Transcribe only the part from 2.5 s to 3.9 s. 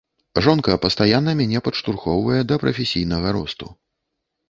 да прафесійнага росту.